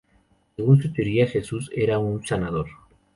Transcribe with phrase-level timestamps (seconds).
[0.55, 2.65] Según su teoría, Jesús era un sanador.